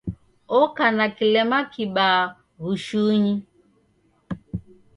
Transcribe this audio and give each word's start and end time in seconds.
Oka 0.59 0.85
na 0.97 1.05
kilema 1.17 1.59
kibaa 1.71 2.25
w'ushunyi. 2.61 3.35